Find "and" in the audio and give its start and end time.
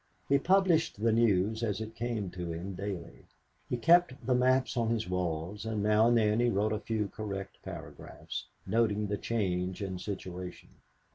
5.63-5.83, 6.07-6.17